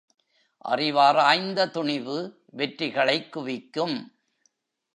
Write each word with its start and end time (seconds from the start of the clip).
அறிவாராய்ந்த 0.65 1.69
துணிவு 1.69 2.43
வெற்றிகளைக் 2.45 3.31
குவிக்கும். 3.31 4.15